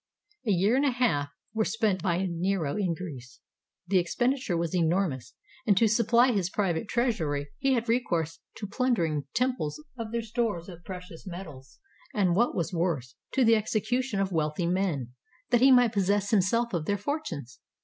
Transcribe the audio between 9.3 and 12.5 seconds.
temples of their stores of precious metal, and